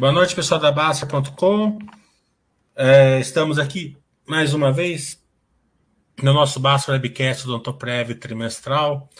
[0.00, 1.76] Boa noite, pessoal da Basta.com.
[2.76, 5.20] É, estamos aqui mais uma vez
[6.22, 9.10] no nosso Basta Webcast do Odontoprev trimestral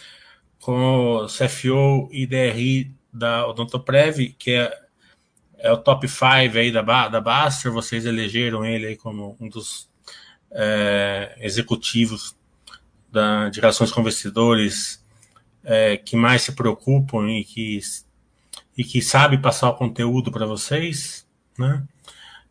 [0.60, 4.72] com o CFO e DRI da Odontoprev, que é,
[5.58, 7.72] é o top 5 aí da, da Baster.
[7.72, 9.90] Vocês elegeram ele aí como um dos
[10.52, 12.36] é, executivos
[13.10, 15.04] da, de relações com investidores
[15.64, 17.80] é, que mais se preocupam e que,
[18.78, 21.26] e que sabe passar o conteúdo para vocês,
[21.58, 21.82] né?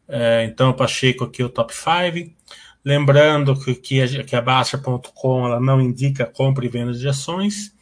[0.10, 2.36] É, então, Pacheco aqui o top 5.
[2.84, 7.74] Lembrando que, que a, que a Baixa.com não indica compra e venda de ações.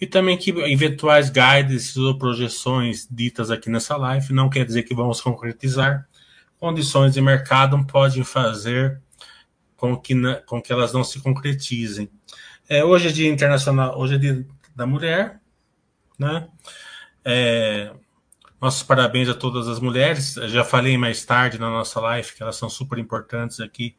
[0.00, 4.94] E também que eventuais guides ou projeções ditas aqui nessa live não quer dizer que
[4.94, 6.08] vamos concretizar.
[6.58, 9.00] Condições de mercado podem fazer
[9.76, 10.14] com que,
[10.46, 12.08] com que elas não se concretizem.
[12.68, 15.40] É, hoje é dia internacional, hoje é dia da mulher,
[16.18, 16.48] né?
[17.24, 17.92] É,
[18.60, 20.36] nossos parabéns a todas as mulheres.
[20.36, 23.94] Eu já falei mais tarde na nossa live que elas são super importantes aqui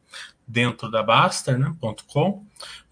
[0.46, 1.74] dentro da Baster, né?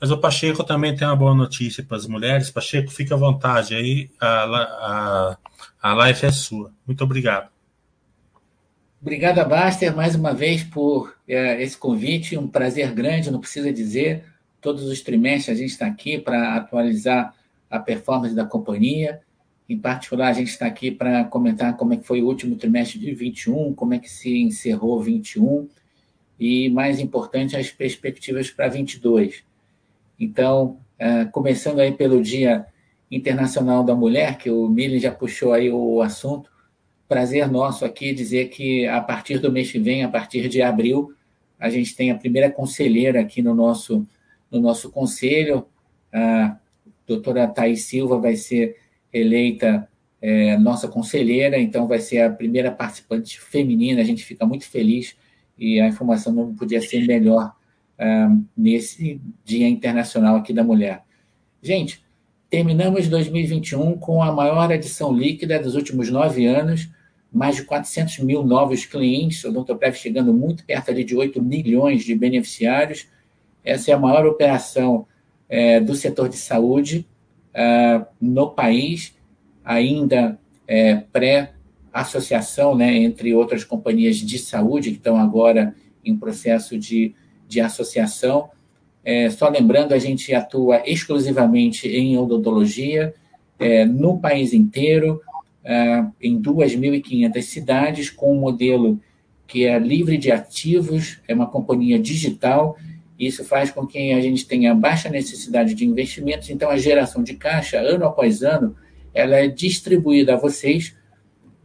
[0.01, 2.51] Mas o Pacheco também tem uma boa notícia para as mulheres.
[2.51, 5.39] Pacheco, fica à vontade aí, a, a,
[5.83, 6.73] a live é sua.
[6.87, 7.51] Muito obrigado.
[9.01, 12.39] Obrigado, Baster, mais uma vez por é, esse convite.
[12.39, 14.25] Um prazer grande, não precisa dizer.
[14.61, 17.35] Todos os trimestres a gente está aqui para atualizar
[17.71, 19.21] a performance da companhia.
[19.69, 22.99] Em particular, a gente está aqui para comentar como é que foi o último trimestre
[22.99, 25.69] de 21, como é que se encerrou 21
[26.41, 29.45] e, mais importante, as perspectivas para 22.
[30.19, 32.67] Então, é, começando aí pelo Dia
[33.11, 36.51] Internacional da Mulher, que o Mili já puxou aí o assunto,
[37.07, 41.13] prazer nosso aqui dizer que a partir do mês que vem, a partir de abril,
[41.59, 44.07] a gente tem a primeira conselheira aqui no nosso,
[44.51, 45.67] no nosso conselho.
[46.13, 46.57] A
[47.07, 48.77] doutora Thais Silva vai ser
[49.13, 49.89] eleita
[50.21, 54.01] é, nossa conselheira, então vai ser a primeira participante feminina.
[54.01, 55.17] A gente fica muito feliz
[55.57, 57.55] e a informação não podia ser melhor
[57.99, 61.03] é, nesse Dia Internacional aqui da Mulher.
[61.63, 62.05] Gente,
[62.51, 66.89] terminamos 2021 com a maior adição líquida dos últimos nove anos
[67.33, 72.05] mais de 400 mil novos clientes, o Odontoprev chegando muito perto ali de 8 milhões
[72.05, 73.07] de beneficiários.
[73.63, 75.07] Essa é a maior operação
[75.49, 77.07] é, do setor de saúde
[77.55, 79.15] é, no país,
[79.65, 87.15] ainda é, pré-associação né, entre outras companhias de saúde que estão agora em processo de,
[87.47, 88.51] de associação.
[89.05, 93.15] É, só lembrando, a gente atua exclusivamente em odontologia
[93.59, 95.21] é, no país inteiro,
[95.65, 99.01] uh, em 2.500 cidades, com um modelo
[99.47, 102.77] que é livre de ativos, é uma companhia digital.
[103.19, 106.51] Isso faz com que a gente tenha baixa necessidade de investimentos.
[106.51, 108.77] Então, a geração de caixa, ano após ano,
[109.13, 110.95] ela é distribuída a vocês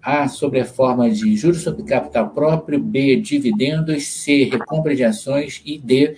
[0.01, 5.61] A, sobre a forma de juros sobre capital próprio, B, dividendos, C, recompra de ações
[5.63, 6.17] e D,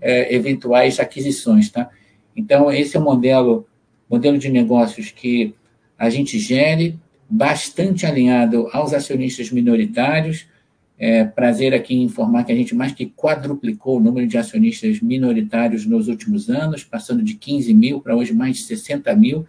[0.00, 1.70] é, eventuais aquisições.
[1.70, 1.88] Tá?
[2.36, 3.66] Então, esse é o modelo,
[4.10, 5.54] modelo de negócios que
[5.96, 6.98] a gente gere
[7.30, 10.46] bastante alinhado aos acionistas minoritários.
[11.06, 15.84] É, prazer aqui informar que a gente mais que quadruplicou o número de acionistas minoritários
[15.84, 19.46] nos últimos anos, passando de 15 mil para hoje mais de 60 mil,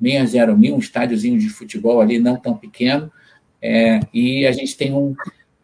[0.00, 3.12] 60 mil, um estádiozinho de futebol ali não tão pequeno.
[3.60, 5.14] É, e a gente tem um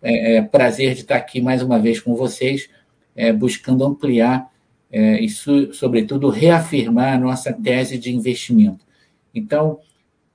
[0.02, 2.68] é, é prazer de estar aqui mais uma vez com vocês,
[3.16, 4.52] é, buscando ampliar
[4.90, 8.84] é, e, sobretudo, reafirmar a nossa tese de investimento.
[9.34, 9.80] Então,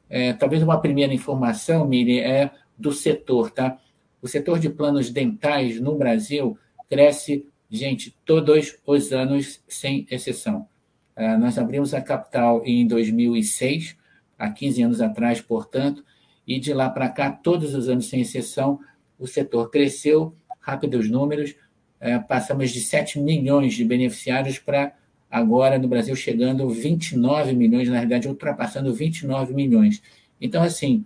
[0.09, 3.77] é, talvez uma primeira informação, Miri, é do setor, tá?
[4.21, 6.57] O setor de planos dentais no Brasil
[6.89, 10.67] cresce, gente, todos os anos, sem exceção.
[11.15, 13.97] É, nós abrimos a capital em 2006,
[14.37, 16.03] há 15 anos atrás, portanto,
[16.47, 18.79] e de lá para cá, todos os anos, sem exceção,
[19.19, 21.55] o setor cresceu, rápidos números,
[21.99, 24.93] é, passamos de 7 milhões de beneficiários para
[25.29, 30.01] agora no Brasil chegando 29 milhões, na verdade, ultrapassando 29 milhões.
[30.39, 31.03] Então, assim,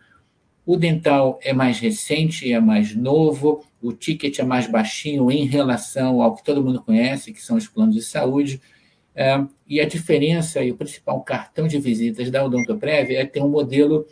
[0.66, 6.22] o dental é mais recente, é mais novo, o ticket é mais baixinho em relação
[6.22, 8.62] ao que todo mundo conhece, que são os planos de saúde.
[9.14, 13.50] É, e a diferença e o principal cartão de visitas da Odontoprev é ter um
[13.50, 14.06] modelo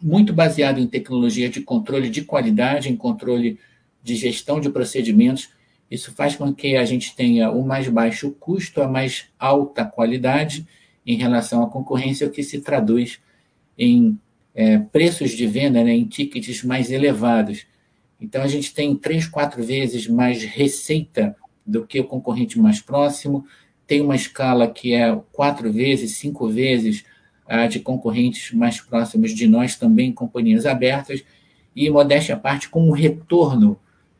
[0.00, 3.58] muito baseado em tecnologia de controle de qualidade, em controle
[4.02, 5.50] de gestão de procedimentos,
[5.90, 10.66] isso faz com que a gente tenha o mais baixo custo, a mais alta qualidade
[11.06, 13.18] em relação à concorrência, o que se traduz
[13.76, 14.18] em
[14.58, 17.64] é, preços de venda, né, em tickets mais elevados.
[18.20, 23.46] Então, a gente tem três, quatro vezes mais receita do que o concorrente mais próximo,
[23.86, 27.04] tem uma escala que é quatro vezes, cinco vezes
[27.46, 31.22] a de concorrentes mais próximos de nós, também companhias abertas,
[31.74, 33.78] e, modéstia à parte, com um retorno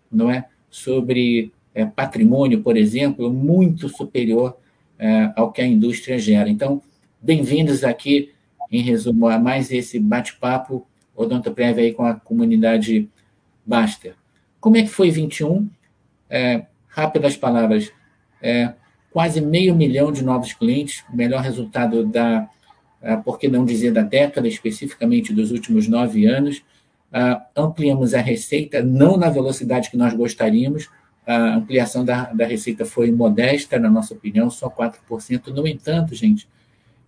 [0.09, 4.57] não é, sobre é, patrimônio, por exemplo, muito superior
[4.97, 6.49] é, ao que a indústria gera.
[6.49, 6.81] Então,
[7.21, 8.31] bem-vindos aqui,
[8.71, 13.09] em resumo, a mais esse bate-papo Odontoprev aí com a comunidade
[13.67, 14.15] Baster.
[14.61, 15.69] Como é que foi 21?
[16.31, 17.91] É, rápidas palavras.
[18.41, 18.73] É,
[19.11, 22.49] quase meio milhão de novos clientes, melhor resultado da,
[23.03, 26.63] é, por que não dizer da década, especificamente dos últimos nove anos.
[27.11, 30.91] Uh, ampliamos a receita, não na velocidade que nós gostaríamos,
[31.27, 35.49] a ampliação da, da receita foi modesta, na nossa opinião, só 4%.
[35.49, 36.47] No entanto, gente,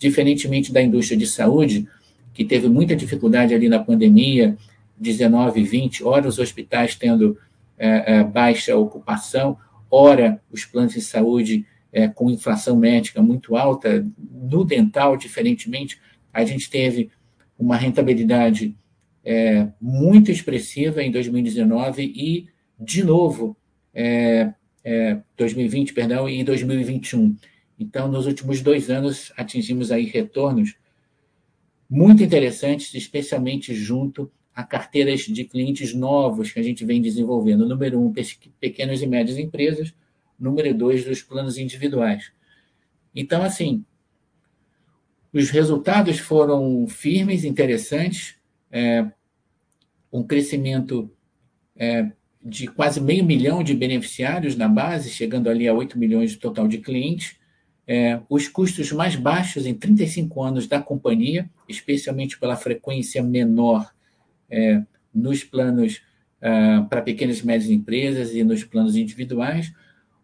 [0.01, 1.87] diferentemente da indústria de saúde,
[2.33, 4.57] que teve muita dificuldade ali na pandemia,
[4.97, 7.39] 19 e 20, ora os hospitais tendo
[7.79, 9.59] é, é, baixa ocupação,
[9.91, 16.01] ora os planos de saúde é, com inflação médica muito alta, no dental, diferentemente,
[16.33, 17.11] a gente teve
[17.59, 18.75] uma rentabilidade
[19.23, 22.47] é, muito expressiva em 2019 e,
[22.79, 23.55] de novo,
[23.95, 24.51] é,
[25.37, 27.37] 2020, perdão, e 2021.
[27.81, 30.77] Então, nos últimos dois anos, atingimos aí retornos
[31.89, 37.67] muito interessantes, especialmente junto a carteiras de clientes novos que a gente vem desenvolvendo.
[37.67, 38.13] Número um,
[38.61, 39.95] pequenas e médias empresas.
[40.39, 42.31] Número dois, dos planos individuais.
[43.15, 43.83] Então, assim,
[45.33, 48.37] os resultados foram firmes, interessantes,
[48.71, 49.11] é,
[50.13, 51.11] um crescimento
[51.75, 52.13] é,
[52.45, 56.69] de quase meio milhão de beneficiários na base, chegando ali a 8 milhões de total
[56.69, 57.40] de clientes,
[57.93, 63.93] é, os custos mais baixos em 35 anos da companhia, especialmente pela frequência menor
[64.49, 64.81] é,
[65.13, 66.01] nos planos
[66.41, 69.73] é, para pequenas e médias empresas e nos planos individuais,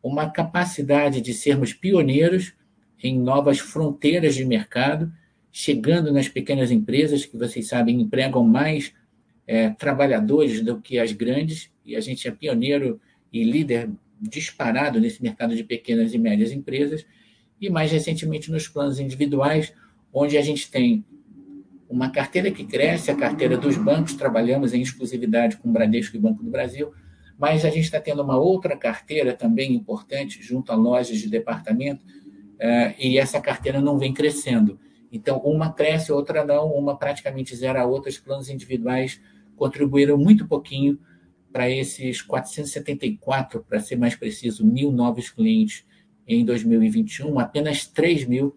[0.01, 2.55] uma capacidade de sermos pioneiros
[3.03, 5.13] em novas fronteiras de mercado,
[5.51, 8.93] chegando nas pequenas empresas, que vocês sabem empregam mais
[9.45, 13.01] é, trabalhadores do que as grandes, e a gente é pioneiro
[13.33, 13.91] e líder
[14.21, 17.05] disparado nesse mercado de pequenas e médias empresas
[17.61, 19.73] e mais recentemente nos planos individuais,
[20.13, 21.05] onde a gente tem
[21.89, 26.43] uma carteira que cresce, a carteira dos bancos, trabalhamos em exclusividade com Bradesco e Banco
[26.43, 26.93] do Brasil,
[27.39, 32.05] mas a gente está tendo uma outra carteira também importante junto a lojas de departamento,
[32.05, 34.81] uh, e essa carteira não vem crescendo.
[35.13, 39.21] Então, uma cresce, outra não, uma praticamente zero, a outra, os planos individuais
[39.55, 40.99] contribuíram muito pouquinho
[41.53, 45.85] para esses 474, para ser mais preciso, mil novos clientes
[46.27, 48.57] em 2021, apenas 3 mil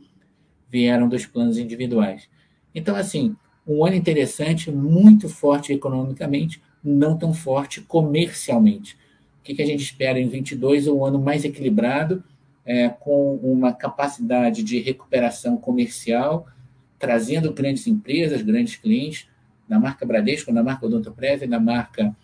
[0.70, 2.30] vieram dos planos individuais.
[2.74, 3.36] Então, assim,
[3.68, 8.98] um ano interessante, muito forte economicamente, não tão forte comercialmente.
[9.40, 12.24] O que, a gente espera em 22 é um ano mais equilibrado,
[12.66, 16.48] é, com uma capacidade de recuperação comercial,
[17.00, 19.28] trazendo grandes empresas, grandes clientes,
[19.68, 22.16] na marca Bradesco, na marca Odontoprev, na marca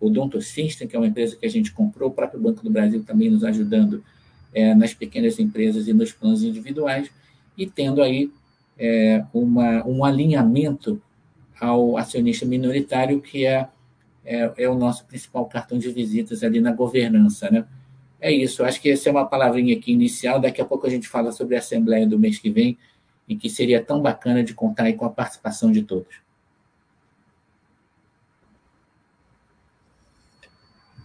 [0.00, 3.02] Odonto System, que é uma empresa que a gente comprou, o próprio Banco do Brasil
[3.04, 4.02] também nos ajudando
[4.56, 7.10] é, nas pequenas empresas e nos planos individuais,
[7.58, 8.32] e tendo aí
[8.78, 11.00] é, uma, um alinhamento
[11.60, 13.68] ao acionista minoritário, que é,
[14.24, 17.50] é, é, o nosso principal cartão de visitas ali na governança.
[17.50, 17.66] Né?
[18.18, 21.06] É isso, acho que essa é uma palavrinha aqui inicial, daqui a pouco a gente
[21.06, 22.78] fala sobre a Assembleia do mês que vem,
[23.28, 26.14] e que seria tão bacana de contar aí com a participação de todos.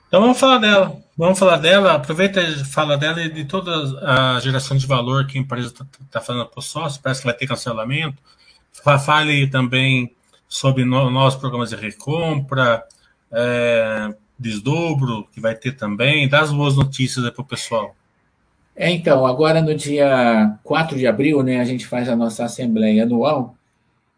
[0.08, 1.02] Então vamos falar dela.
[1.22, 5.38] Vamos falar dela, aproveita e fala dela e de toda a geração de valor que
[5.38, 8.18] a empresa está tá fazendo para o sócio, parece que vai ter cancelamento.
[8.74, 10.16] Fale também
[10.50, 12.84] sobre no, nossos programas de recompra,
[13.32, 16.28] é, desdobro, que vai ter também.
[16.28, 17.96] Dá as boas notícias para o pessoal.
[18.76, 23.04] É, então, agora no dia 4 de abril, né, a gente faz a nossa assembleia
[23.04, 23.56] anual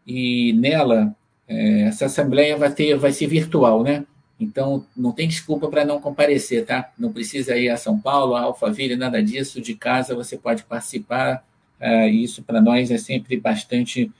[0.07, 1.13] e nela,
[1.50, 4.05] é, essa assembleia vai, ter, vai ser virtual, né?
[4.43, 6.91] Então, não tem desculpa para não comparecer, tá?
[6.97, 9.62] Não precisa ir a São Paulo, a Alphaville, nada disso.
[9.62, 11.45] De casa você pode participar.
[11.81, 14.12] Uh, isso para nós é sempre bastante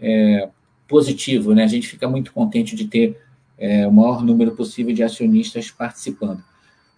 [0.00, 0.48] é,
[0.88, 1.64] positivo, né?
[1.64, 3.18] A gente fica muito contente de ter
[3.58, 6.42] é, o maior número possível de acionistas participando.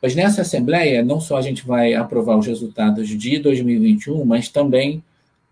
[0.00, 5.02] Mas nessa assembleia, não só a gente vai aprovar os resultados de 2021, mas também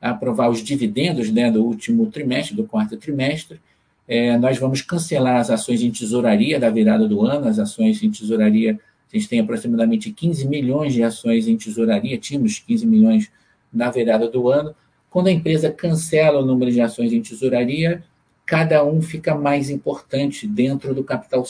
[0.00, 3.61] aprovar os dividendos né, do último trimestre, do quarto trimestre,
[4.06, 8.11] é, nós vamos cancelar as ações em tesouraria da virada do ano, as ações em
[8.11, 8.78] tesouraria,
[9.12, 13.30] a gente tem aproximadamente 15 milhões de ações em tesouraria, tínhamos 15 milhões
[13.73, 14.75] na virada do ano.
[15.11, 18.02] Quando a empresa cancela o número de ações em tesouraria,
[18.47, 21.44] cada um fica mais importante dentro do capital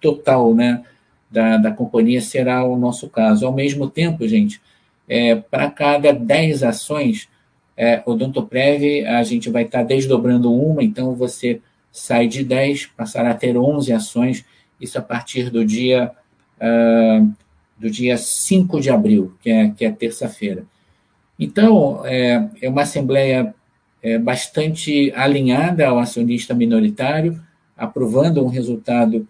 [0.00, 0.82] total né,
[1.30, 3.46] da, da companhia, será o nosso caso.
[3.46, 4.60] Ao mesmo tempo, gente,
[5.08, 7.28] é, para cada 10 ações,
[7.76, 11.60] é, o Odontoprev, a gente vai estar desdobrando uma, então você
[11.96, 14.44] sai de 10, passará a ter 11 ações,
[14.78, 16.12] isso a partir do dia,
[16.60, 17.32] uh,
[17.78, 20.64] do dia 5 de abril, que é, que é terça-feira.
[21.38, 23.54] Então, é, é uma assembleia
[24.02, 27.40] é, bastante alinhada ao acionista minoritário,
[27.74, 29.26] aprovando um resultado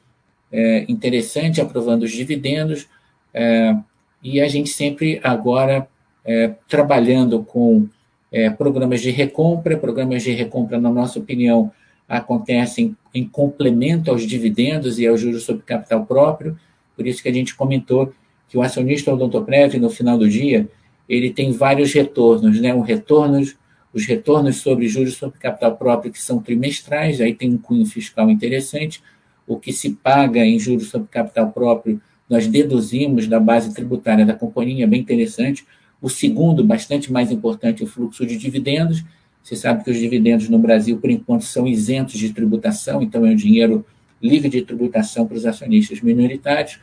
[0.50, 2.88] é, interessante, aprovando os dividendos,
[3.32, 3.76] é,
[4.22, 5.86] e a gente sempre agora
[6.24, 7.88] é, trabalhando com
[8.32, 11.70] é, programas de recompra, programas de recompra, na nossa opinião,
[12.08, 16.58] acontecem em complemento aos dividendos e aos juros sobre capital próprio,
[16.96, 18.12] por isso que a gente comentou
[18.48, 20.68] que o acionista Odontoprev, no final do dia,
[21.08, 22.74] ele tem vários retornos, né?
[22.74, 23.56] Um retornos,
[23.92, 28.30] os retornos sobre juros sobre capital próprio, que são trimestrais, aí tem um cunho fiscal
[28.30, 29.02] interessante,
[29.46, 34.34] o que se paga em juros sobre capital próprio, nós deduzimos da base tributária da
[34.34, 35.64] companhia, bem interessante.
[36.02, 39.04] O segundo, bastante mais importante, o fluxo de dividendos.
[39.46, 43.30] Você sabe que os dividendos no Brasil, por enquanto, são isentos de tributação, então é
[43.30, 43.86] um dinheiro
[44.20, 46.80] livre de tributação para os acionistas minoritários.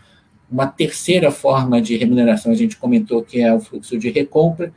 [0.49, 4.73] Uma terceira forma de remuneração, a gente comentou que é o fluxo de recompra.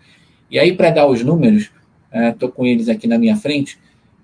[0.51, 1.71] E aí, para dar os números,
[2.13, 3.79] estou uh, com eles aqui na minha frente,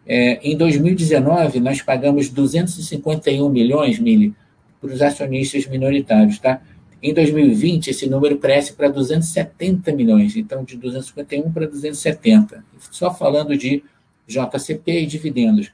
[0.04, 4.34] é, em 2019, nós pagamos 251 milhões, Mili,
[4.80, 6.60] para os acionistas minoritários, tá?
[7.02, 13.56] Em 2020, esse número cresce para 270 milhões, então de 251 para 270, só falando
[13.56, 13.82] de
[14.28, 15.72] JCP e dividendos.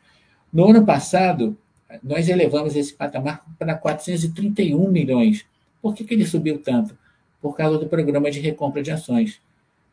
[0.51, 1.55] No ano passado,
[2.03, 5.45] nós elevamos esse patamar para 431 milhões.
[5.83, 6.97] Por que, que ele subiu tanto?
[7.43, 9.39] Por causa do programa de recompra de ações.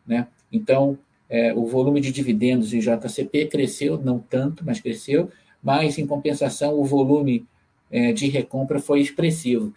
[0.08, 0.27] Né?
[0.50, 0.98] Então,
[1.30, 5.30] é, o volume de dividendos em JCP cresceu, não tanto, mas cresceu,
[5.62, 7.46] mas, em compensação, o volume
[7.92, 9.74] é, de recompra foi expressivo.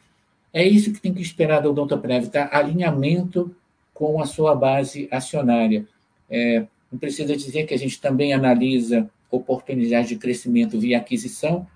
[0.53, 2.49] É isso que tem que esperar da Odontoprev, tá?
[2.53, 3.55] alinhamento
[3.93, 5.87] com a sua base acionária.
[6.31, 11.67] É, não precisa dizer que a gente também analisa oportunidades de crescimento via aquisição,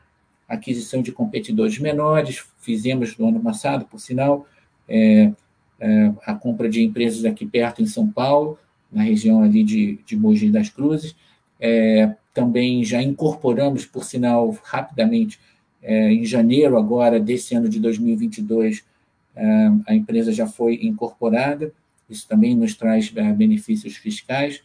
[0.49, 4.47] aquisição de competidores menores, fizemos no ano passado, por sinal,
[4.88, 5.33] é,
[5.81, 8.59] é, a compra de empresas aqui perto em São Paulo,
[8.91, 11.14] na região ali de, de Mogi das Cruzes.
[11.61, 15.38] É, também já incorporamos, por sinal, rapidamente,
[15.83, 18.85] é, em janeiro agora desse ano de 2022,
[19.35, 21.73] é, a empresa já foi incorporada,
[22.09, 24.62] isso também nos traz é, benefícios fiscais.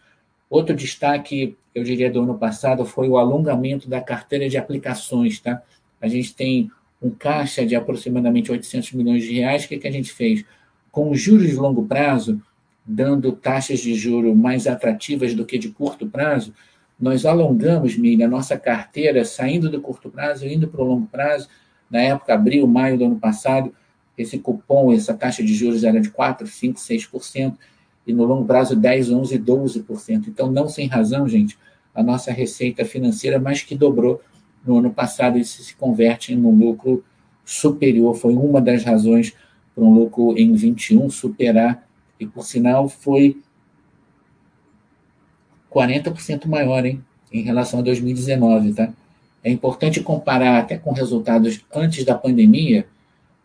[0.50, 5.40] Outro destaque, eu diria, do ano passado foi o alongamento da carteira de aplicações.
[5.40, 5.62] Tá?
[6.02, 6.72] A gente tem
[7.02, 9.66] um caixa de aproximadamente 800 milhões de reais.
[9.66, 10.46] O que, que a gente fez?
[10.92, 12.42] Com juros de longo prazo,
[12.86, 16.54] dando taxas de juro mais atrativas do que de curto prazo,
[17.00, 21.48] nós alongamos, Miriam, a nossa carteira, saindo do curto prazo, indo para o longo prazo.
[21.90, 23.74] Na época, abril, maio do ano passado,
[24.18, 27.54] esse cupom, essa taxa de juros era de 4%, 5%, 6%,
[28.06, 30.28] e no longo prazo 10%, 11%, 12%.
[30.28, 31.58] Então, não sem razão, gente,
[31.94, 34.22] a nossa receita financeira mais que dobrou
[34.66, 37.04] no ano passado, isso se converte em um lucro
[37.46, 38.16] superior.
[38.16, 39.34] Foi uma das razões
[39.74, 41.88] para um lucro em 21 superar
[42.20, 43.40] e, por sinal, foi
[45.74, 47.04] 40% maior, hein?
[47.32, 48.94] Em relação a 2019, tá?
[49.44, 52.88] É importante comparar até com resultados antes da pandemia,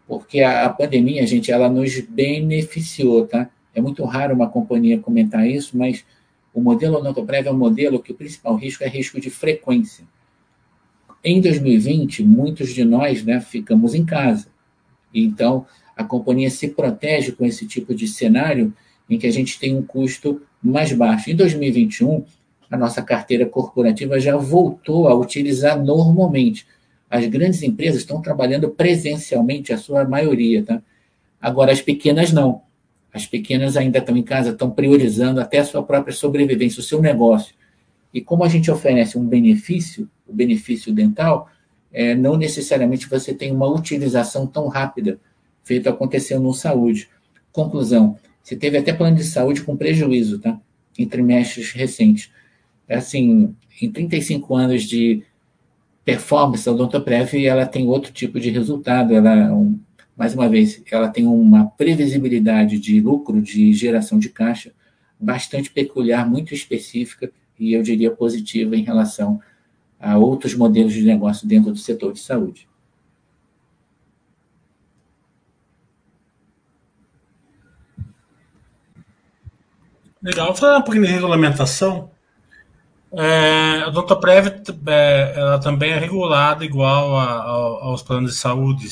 [0.07, 3.49] porque a, a pandemia, gente, ela nos beneficiou, tá?
[3.75, 6.05] É muito raro uma companhia comentar isso, mas
[6.53, 10.05] o modelo Odontoprev é um modelo que o principal risco é risco de frequência.
[11.25, 14.49] Em 2020, muitos de nós né, ficamos em casa.
[15.15, 18.73] Então, a companhia se protege com esse tipo de cenário
[19.09, 21.31] em que a gente tem um custo mais baixo.
[21.31, 22.25] Em 2021,
[22.71, 26.67] a nossa carteira corporativa já voltou a utilizar normalmente.
[27.11, 30.83] As grandes empresas estão trabalhando presencialmente, a sua maioria, tá?
[31.41, 32.63] Agora, as pequenas não.
[33.13, 37.03] As pequenas ainda estão em casa, estão priorizando até a sua própria sobrevivência, o seu
[37.03, 37.55] negócio.
[38.15, 41.51] E como a gente oferece um benefício, o benefício dental,
[41.93, 45.19] é, não necessariamente você tem uma utilização tão rápida
[45.63, 47.09] feito aconteceu no saúde.
[47.53, 50.59] Conclusão, você teve até plano de saúde com prejuízo, tá?
[50.99, 52.31] Em trimestres recentes.
[52.89, 55.23] Assim, em 35 anos de
[56.05, 59.15] performance, a Odontoprev, ela tem outro tipo de resultado.
[59.15, 59.79] Ela, um,
[60.17, 64.73] mais uma vez, ela tem uma previsibilidade de lucro, de geração de caixa,
[65.19, 69.41] bastante peculiar, muito específica e eu diria positiva em relação
[70.01, 72.69] a outros modelos de negócio dentro do setor de saúde.
[80.23, 80.55] Legal.
[80.55, 82.11] Falando um pouquinho de regulamentação,
[83.13, 88.89] é, a Odontoprev é, ela também é regulada igual a, a, aos planos de saúde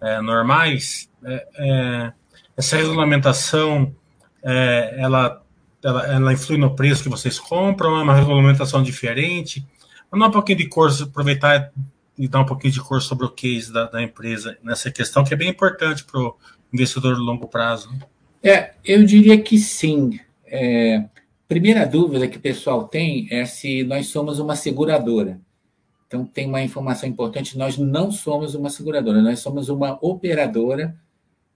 [0.00, 1.10] é, normais.
[1.24, 2.12] É, é,
[2.56, 3.94] essa regulamentação
[4.42, 5.42] é, ela,
[5.84, 9.66] ela, ela, influi no preço que vocês compram, é uma regulamentação diferente.
[10.12, 11.72] dar um pouquinho de cor, aproveitar
[12.16, 15.34] e dar um pouquinho de cor sobre o case da, da empresa nessa questão, que
[15.34, 16.36] é bem importante para o
[16.72, 17.90] investidor de longo prazo.
[18.42, 20.20] É, eu diria que sim.
[20.46, 21.04] É,
[21.48, 25.40] primeira dúvida que o pessoal tem é se nós somos uma seguradora.
[26.06, 30.96] Então, tem uma informação importante: nós não somos uma seguradora, nós somos uma operadora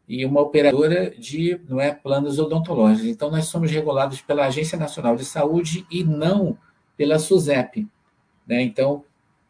[0.08, 3.08] e uma operadora de não é, planos odontológicos.
[3.08, 6.58] Então, nós somos regulados pela Agência Nacional de Saúde e não
[6.96, 7.86] pela SUSEP.
[8.46, 8.62] Né?
[8.62, 9.04] Então,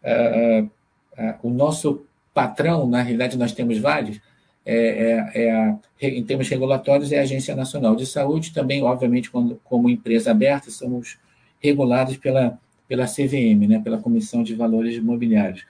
[0.05, 0.71] uh, uh,
[1.19, 2.05] uh, o nosso
[2.35, 4.21] patrão, na realidade, nós temos vários,
[4.65, 9.31] é, é, é a, em termos regulatórios, é a Agência Nacional de Saúde, também, obviamente,
[9.31, 11.19] quando, como empresa aberta, somos
[11.61, 12.59] regulados pela
[12.91, 15.65] pela CVM, né, pela Comissão de Valores Imobiliários.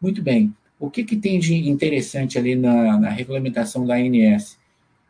[0.00, 0.54] Muito bem.
[0.78, 4.56] O que, que tem de interessante ali na, na regulamentação da ANS?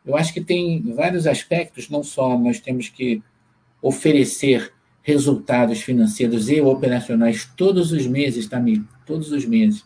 [0.03, 3.21] Eu acho que tem vários aspectos, não só nós temos que
[3.79, 4.73] oferecer
[5.03, 8.87] resultados financeiros e operacionais todos os meses, tá, amigo?
[9.05, 9.85] Todos os meses.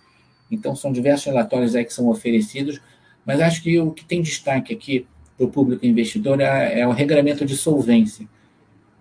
[0.49, 2.79] Então, são diversos relatórios aí que são oferecidos,
[3.25, 5.05] mas acho que o que tem destaque aqui
[5.37, 8.27] para o público investidor é, é o regramento de solvência.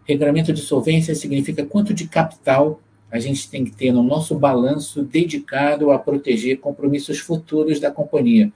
[0.07, 5.02] Regulamento de solvência significa quanto de capital a gente tem que ter no nosso balanço
[5.02, 8.52] dedicado a proteger compromissos futuros da companhia.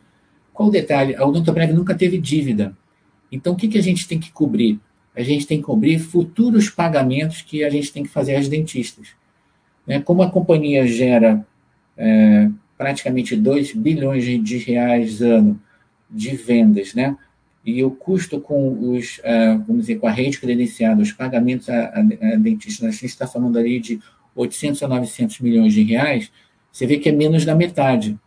[0.53, 1.15] Qual o detalhe?
[1.15, 2.77] A Odontoprev nunca teve dívida.
[3.31, 4.81] Então, o que, que a gente tem que cobrir?
[5.15, 9.09] A gente tem que cobrir futuros pagamentos que a gente tem que fazer às dentistas.
[9.87, 10.01] Né?
[10.01, 11.47] Como a companhia gera
[11.97, 15.61] é, praticamente 2 bilhões de reais ano
[16.09, 17.17] de vendas, né?
[17.69, 21.89] e o custo com os, uh, vamos dizer, com a rede credenciada, os pagamentos a,
[21.89, 24.01] a, a dentistas, a gente está falando ali de
[24.35, 26.31] 800 a 900 milhões de reais,
[26.73, 28.19] você vê que é menos da metade.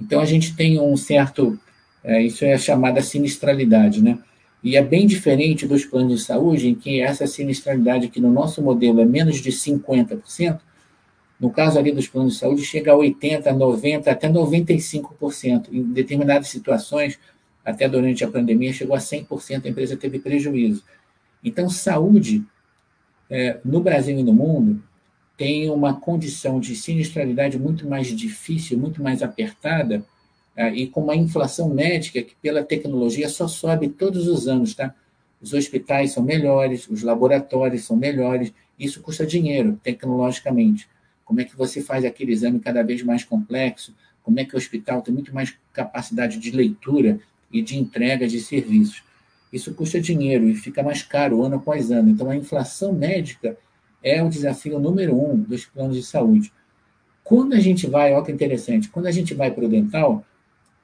[0.00, 1.60] Então, a gente tem um certo,
[2.04, 4.18] uh, isso é chamada sinistralidade, né?
[4.64, 8.60] E é bem diferente dos planos de saúde, em que essa sinistralidade, que no nosso
[8.62, 10.58] modelo é menos de 50%,
[11.42, 15.70] no caso ali dos planos de saúde, chega a 80%, 90%, até 95%.
[15.72, 17.18] Em determinadas situações,
[17.64, 20.84] até durante a pandemia, chegou a 100%, a empresa teve prejuízo.
[21.42, 22.44] Então, saúde,
[23.28, 24.80] é, no Brasil e no mundo,
[25.36, 30.04] tem uma condição de sinistralidade muito mais difícil, muito mais apertada,
[30.54, 34.94] é, e com uma inflação médica que, pela tecnologia, só sobe todos os anos, tá?
[35.40, 40.88] Os hospitais são melhores, os laboratórios são melhores, isso custa dinheiro, tecnologicamente.
[41.32, 43.94] Como é que você faz aquele exame cada vez mais complexo?
[44.22, 47.18] Como é que o hospital tem muito mais capacidade de leitura
[47.50, 49.02] e de entrega de serviços.
[49.50, 52.10] Isso custa dinheiro e fica mais caro ano após ano.
[52.10, 53.56] Então, a inflação médica
[54.02, 56.52] é o desafio número um dos planos de saúde.
[57.24, 60.22] Quando a gente vai, olha que interessante, quando a gente vai para o dental,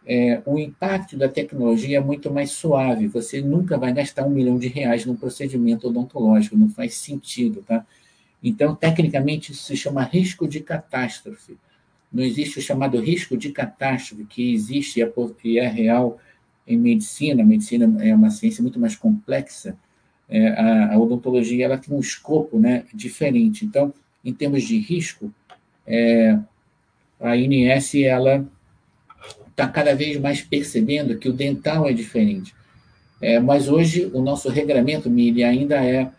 [0.07, 3.07] é, o impacto da tecnologia é muito mais suave.
[3.09, 7.85] Você nunca vai gastar um milhão de reais num procedimento odontológico, não faz sentido, tá?
[8.43, 11.57] Então, tecnicamente, isso se chama risco de catástrofe.
[12.13, 15.01] Não existe o chamado risco de catástrofe, que existe
[15.45, 16.19] e é real
[16.67, 19.77] em medicina, a medicina é uma ciência muito mais complexa,
[20.29, 20.49] é,
[20.93, 23.65] a, odontologia ela tem um escopo né, diferente.
[23.65, 25.33] Então, em termos de risco,
[25.87, 26.39] é,
[27.19, 28.47] a INS ela
[29.49, 32.55] está cada vez mais percebendo que o dental é diferente.
[33.21, 36.11] É, mas hoje o nosso regramento, Mili, ainda é,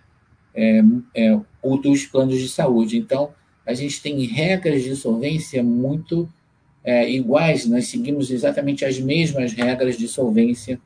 [0.54, 0.84] é,
[1.16, 2.98] é, o dos planos de saúde.
[2.98, 3.32] Então,
[3.66, 6.28] a gente tem regras de solvência muito
[6.84, 10.80] é, iguais, nós seguimos exatamente as mesmas regras de solvência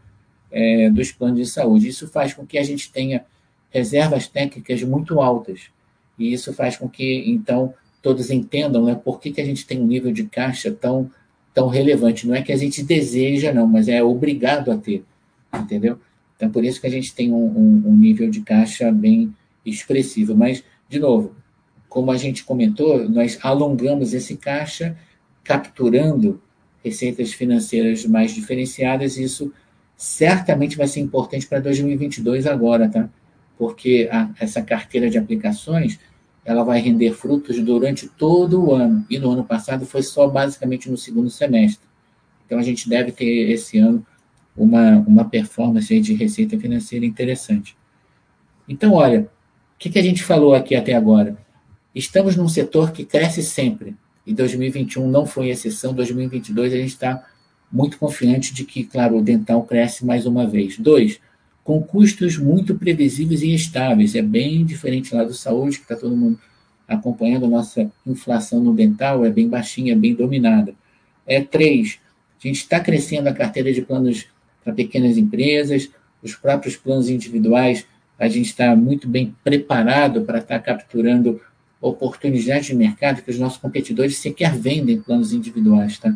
[0.51, 1.87] é, dos planos de saúde.
[1.87, 3.25] Isso faz com que a gente tenha
[3.69, 5.69] reservas técnicas muito altas.
[6.17, 9.79] E isso faz com que, então, todos entendam né, por que, que a gente tem
[9.79, 11.09] um nível de caixa tão,
[11.53, 12.27] tão relevante.
[12.27, 15.03] Não é que a gente deseja, não, mas é obrigado a ter,
[15.53, 15.97] entendeu?
[16.35, 19.33] Então, por isso que a gente tem um, um, um nível de caixa bem
[19.65, 20.35] expressivo.
[20.35, 21.35] Mas, de novo,
[21.89, 24.97] como a gente comentou, nós alongamos esse caixa
[25.43, 26.41] capturando
[26.83, 29.53] receitas financeiras mais diferenciadas, isso
[29.95, 33.09] certamente vai ser importante para 2022 agora, tá?
[33.57, 35.99] Porque a, essa carteira de aplicações,
[36.43, 40.89] ela vai render frutos durante todo o ano, e no ano passado foi só basicamente
[40.89, 41.87] no segundo semestre.
[42.45, 44.05] Então a gente deve ter esse ano
[44.55, 47.77] uma, uma performance de receita financeira interessante.
[48.67, 49.29] Então, olha,
[49.83, 51.37] que, que a gente falou aqui até agora?
[51.93, 55.93] Estamos num setor que cresce sempre, e 2021 não foi exceção.
[55.93, 57.27] 2022 a gente está
[57.69, 60.79] muito confiante de que, claro, o dental cresce mais uma vez.
[60.79, 61.19] Dois,
[61.65, 64.15] com custos muito previsíveis e estáveis.
[64.15, 66.39] É bem diferente lá do saúde, que está todo mundo
[66.87, 67.45] acompanhando.
[67.45, 70.73] Nossa inflação no dental é bem baixinha, bem dominada.
[71.27, 71.99] É três,
[72.41, 74.27] a gente está crescendo a carteira de planos
[74.63, 75.89] para pequenas empresas,
[76.21, 77.85] os próprios planos individuais,
[78.17, 81.41] a gente está muito bem preparado para estar tá capturando
[81.81, 85.99] oportunidade de mercado que os nossos competidores sequer vendem planos individuais.
[85.99, 86.15] Tá?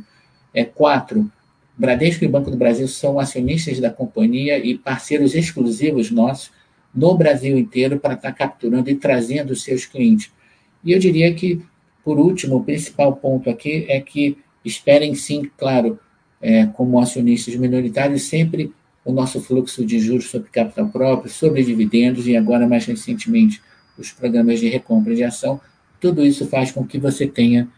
[0.53, 1.29] É, quatro,
[1.77, 6.51] Bradesco e Banco do Brasil são acionistas da companhia e parceiros exclusivos nossos
[6.93, 10.31] no Brasil inteiro para estar capturando e trazendo os seus clientes.
[10.83, 11.61] E eu diria que,
[12.03, 15.99] por último, o principal ponto aqui é que esperem sim, claro,
[16.41, 18.73] é, como acionistas minoritários, sempre
[19.07, 23.61] o nosso fluxo de juros sobre capital próprio, sobre dividendos e agora, mais recentemente,
[23.97, 25.61] os programas de recompra de ação.
[26.01, 27.69] Tudo isso faz com que você tenha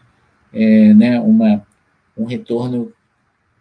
[0.52, 1.64] é, né, uma,
[2.18, 2.92] um retorno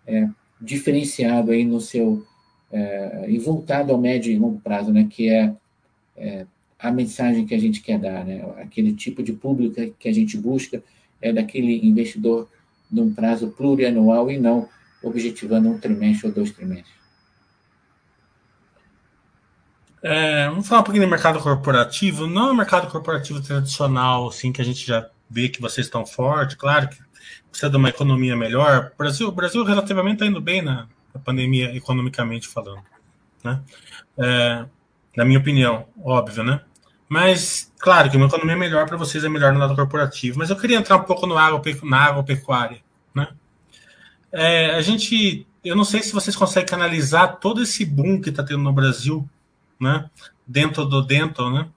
[0.08, 0.27] é,
[0.60, 2.25] diferenciado aí no seu
[2.71, 5.53] é, e voltado ao médio e longo prazo, né, que é,
[6.17, 6.47] é,
[6.79, 10.36] a mensagem que a gente quer dar, né, aquele tipo de público que a gente
[10.38, 10.84] busca
[11.21, 12.49] é daquele investidor
[12.91, 14.67] num prazo plurianual e não
[15.03, 16.98] objetivando um trimestre ou dois trimestres.
[20.01, 22.25] É, vamos falar um pouquinho do mercado corporativo.
[22.25, 26.05] Não é um mercado corporativo tradicional, assim, que a gente já vê que vocês estão
[26.05, 26.55] fortes.
[26.55, 26.97] Claro que
[27.49, 28.91] precisa de uma economia melhor.
[28.93, 32.83] O Brasil, o Brasil relativamente está indo bem na, na, pandemia, economicamente falando.
[33.43, 33.62] Né?
[34.17, 34.65] É,
[35.15, 36.62] na minha opinião, óbvio, né?
[37.07, 40.38] Mas, claro que uma economia melhor para vocês é melhor no lado corporativo.
[40.38, 42.79] Mas eu queria entrar um pouco no agro, na agropecuária.
[43.13, 43.27] Né?
[44.31, 48.43] É, a gente, eu não sei se vocês conseguem canalizar todo esse boom que está
[48.43, 49.27] tendo no Brasil
[49.80, 50.10] né?
[50.46, 51.70] dentro do dentro, né?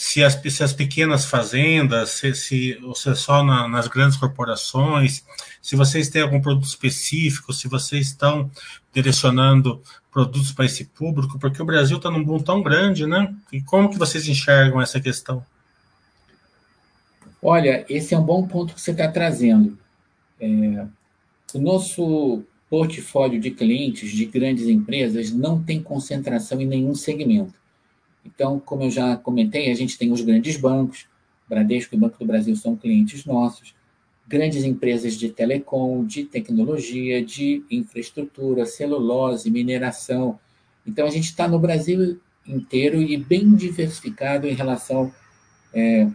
[0.00, 4.16] se, as, se as pequenas fazendas, se, se, ou se é só na, nas grandes
[4.16, 5.24] corporações,
[5.60, 8.50] se vocês têm algum produto específico, se vocês estão
[8.94, 13.34] direcionando produtos para esse público, porque o Brasil está num boom tão grande, né?
[13.52, 15.44] E como que vocês enxergam essa questão?
[17.42, 19.78] Olha, esse é um bom ponto que você está trazendo.
[20.40, 20.86] É,
[21.52, 27.52] o nosso portfólio de clientes de grandes empresas não tem concentração em nenhum segmento.
[28.24, 31.06] Então, como eu já comentei, a gente tem os grandes bancos,
[31.48, 33.74] Bradesco e Banco do Brasil são clientes nossos,
[34.28, 40.38] grandes empresas de telecom, de tecnologia, de infraestrutura, celulose, mineração.
[40.86, 45.12] Então, a gente está no Brasil inteiro e bem diversificado em relação
[45.74, 46.08] é,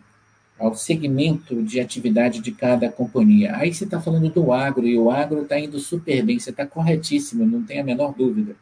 [0.57, 3.55] ao segmento de atividade de cada companhia.
[3.57, 6.65] Aí você está falando do agro, e o agro está indo super bem, você está
[6.65, 8.55] corretíssimo, não tem a menor dúvida.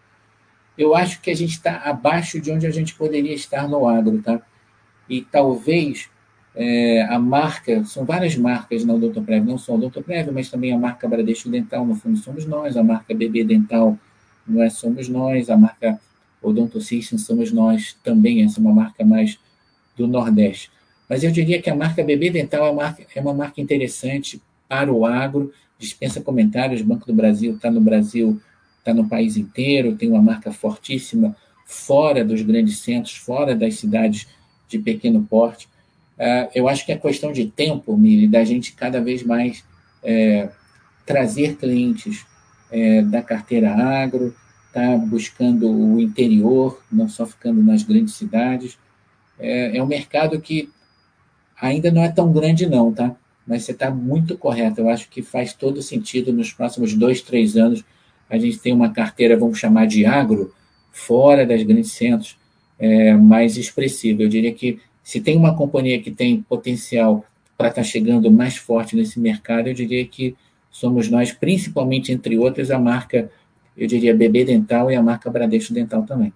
[0.78, 4.22] Eu acho que a gente está abaixo de onde a gente poderia estar no agro,
[4.22, 4.42] tá?
[5.08, 6.10] E talvez
[6.56, 10.78] é, a marca, são várias marcas na Odontoprev, não só a Odontoprev, mas também a
[10.78, 13.98] marca Bradesco Dental, no fundo somos nós, a marca BB Dental,
[14.48, 16.00] não é somos nós, a marca
[16.42, 19.40] Odonto System somos nós também, essa é uma marca mais
[19.96, 20.73] do Nordeste.
[21.10, 24.42] Mas eu diria que a marca BB Dental é uma marca, é uma marca interessante
[24.68, 28.42] para o agro, dispensa comentários, o Banco do Brasil está no Brasil,
[28.80, 31.36] está no país inteiro, tem uma marca fortíssima
[31.66, 34.28] fora dos grandes centros, fora das cidades
[34.68, 35.68] de pequeno porte.
[36.18, 39.64] Uh, eu acho que é questão de tempo, Mili, da gente cada vez mais
[40.04, 40.50] é,
[41.06, 42.26] trazer clientes
[42.72, 44.36] é, da carteira agro,
[44.72, 48.78] tá buscando o interior, não só ficando nas grandes cidades.
[49.40, 50.70] É, é um mercado que
[51.64, 53.16] ainda não é tão grande não, tá?
[53.48, 54.82] Mas você está muito correto.
[54.82, 57.84] Eu acho que faz todo sentido nos próximos dois, três anos
[58.30, 60.54] a gente tem uma carteira, vamos chamar de agro,
[60.92, 62.38] fora das grandes centros,
[62.80, 64.24] é, mais expressiva.
[64.24, 67.24] Eu diria que se tem uma companhia que tem potencial
[67.56, 70.36] para estar tá chegando mais forte nesse mercado, eu diria que
[70.72, 73.30] somos nós, principalmente entre outras, a marca,
[73.78, 76.34] eu diria, BB Dental e a marca Bradesco Dental também.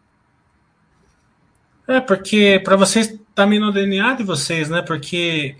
[1.88, 4.82] É, porque para vocês também no DNA de vocês, né?
[4.82, 5.56] Porque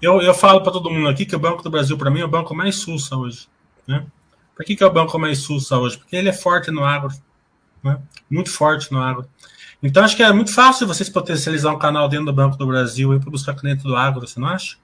[0.00, 2.24] eu, eu falo para todo mundo aqui que o Banco do Brasil, para mim, é
[2.24, 3.46] o banco mais sussa hoje.
[3.86, 4.06] Né?
[4.56, 5.98] Por que, que é o banco mais sussa hoje?
[5.98, 7.12] Porque ele é forte no agro.
[7.84, 7.98] Né?
[8.30, 9.28] Muito forte no agro.
[9.82, 13.20] Então, acho que é muito fácil vocês potencializar um canal dentro do Banco do Brasil
[13.20, 14.78] para buscar cliente do agro, você não acha?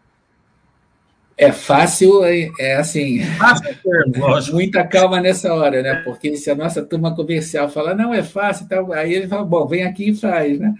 [1.39, 3.25] É fácil, é, é assim.
[3.39, 5.95] Fácil, é muita calma nessa hora, né?
[6.05, 9.67] Porque se a nossa turma comercial fala, não, é fácil, então, aí ele fala, bom,
[9.67, 10.75] vem aqui e faz, né?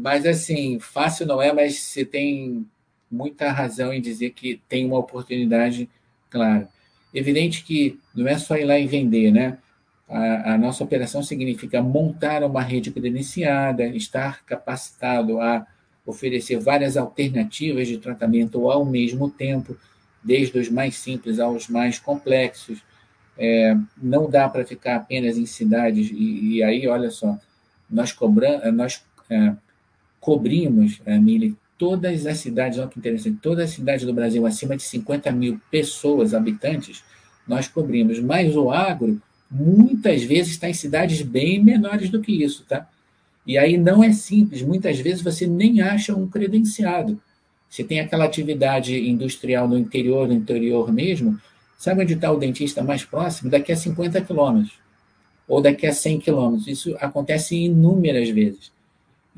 [0.00, 2.66] Mas, assim, fácil não é, mas você tem
[3.10, 5.90] muita razão em dizer que tem uma oportunidade,
[6.30, 6.66] claro.
[7.12, 9.58] Evidente que não é só ir lá e vender, né?
[10.08, 15.66] A, a nossa operação significa montar uma rede credenciada, estar capacitado a
[16.06, 19.76] oferecer várias alternativas de tratamento ao mesmo tempo,
[20.24, 22.80] desde os mais simples aos mais complexos.
[23.36, 27.38] É, não dá para ficar apenas em cidades, e, e aí, olha só,
[27.90, 29.54] nós, cobramos, nós é,
[30.20, 34.76] cobrimos, é, Mili, todas as cidades, olha que interessante, todas as cidades do Brasil acima
[34.76, 37.02] de 50 mil pessoas, habitantes,
[37.48, 38.20] nós cobrimos.
[38.20, 42.86] Mas o agro, muitas vezes, está em cidades bem menores do que isso, tá?
[43.46, 47.20] E aí não é simples, muitas vezes você nem acha um credenciado.
[47.68, 51.40] Se tem aquela atividade industrial no interior, no interior mesmo,
[51.78, 53.50] sabe onde está o dentista mais próximo?
[53.50, 54.74] Daqui a 50 quilômetros,
[55.48, 56.68] ou daqui a 100 quilômetros.
[56.68, 58.70] Isso acontece inúmeras vezes.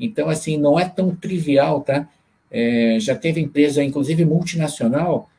[0.03, 2.07] Então, assim, não é tão trivial, tá?
[2.51, 5.29] É, já teve empresa, inclusive multinacional,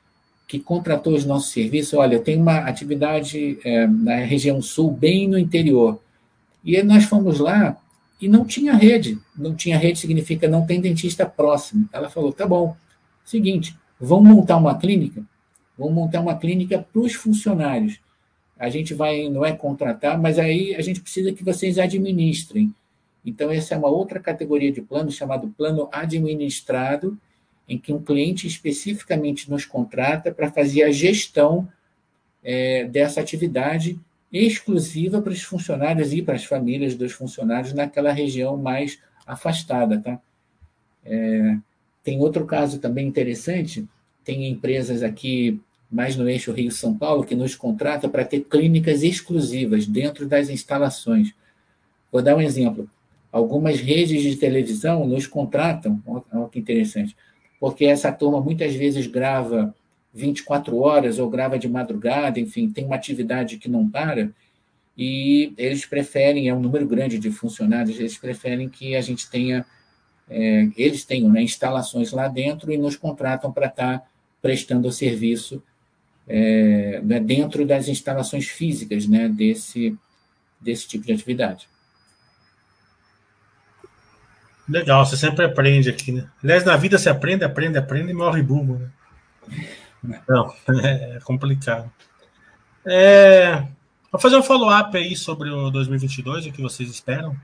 [0.48, 1.92] que contratou os nossos serviços.
[1.92, 6.00] Olha, tenho uma atividade é, na região sul, bem no interior.
[6.64, 7.76] E nós fomos lá
[8.18, 9.18] e não tinha rede.
[9.36, 11.86] Não tinha rede significa não tem dentista próximo.
[11.92, 12.74] Ela falou: tá bom,
[13.22, 15.22] seguinte, vamos montar uma clínica?
[15.76, 17.98] Vamos montar uma clínica para os funcionários.
[18.58, 22.72] A gente vai, não é contratar, mas aí a gente precisa que vocês administrem.
[23.24, 27.18] Então, essa é uma outra categoria de plano, chamado plano administrado,
[27.68, 31.66] em que um cliente especificamente nos contrata para fazer a gestão
[32.42, 33.98] é, dessa atividade
[34.30, 40.00] exclusiva para os funcionários e para as famílias dos funcionários naquela região mais afastada.
[40.00, 40.20] Tá?
[41.04, 41.56] É,
[42.02, 43.86] tem outro caso também interessante,
[44.24, 45.60] tem empresas aqui
[45.90, 51.32] mais no eixo Rio-São Paulo que nos contratam para ter clínicas exclusivas dentro das instalações.
[52.10, 52.90] Vou dar um exemplo.
[53.34, 57.16] Algumas redes de televisão nos contratam, olha que interessante,
[57.58, 59.74] porque essa turma muitas vezes grava
[60.12, 64.30] 24 horas ou grava de madrugada, enfim, tem uma atividade que não para,
[64.96, 69.66] e eles preferem, é um número grande de funcionários, eles preferem que a gente tenha,
[70.30, 74.06] é, eles tenham né, instalações lá dentro e nos contratam para estar tá
[74.40, 75.60] prestando o serviço
[76.28, 79.98] é, né, dentro das instalações físicas né, desse,
[80.60, 81.73] desse tipo de atividade.
[84.68, 86.26] Legal, você sempre aprende aqui, né?
[86.42, 88.90] Aliás, na vida você aprende, aprende, aprende e morre burro, né?
[90.28, 91.90] Não, é complicado.
[92.86, 93.62] É,
[94.10, 97.36] vou fazer um follow-up aí sobre o 2022, o que vocês esperam.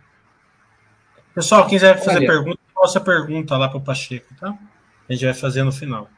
[1.34, 4.56] Pessoal, quem quiser fazer Olha, pergunta, faça pergunta lá para o Pacheco, tá?
[5.08, 6.08] A gente vai fazer no final.